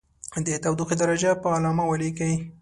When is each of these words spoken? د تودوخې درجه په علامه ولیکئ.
د 0.45 0.47
تودوخې 0.63 0.95
درجه 1.01 1.31
په 1.41 1.47
علامه 1.55 1.83
ولیکئ. 1.87 2.33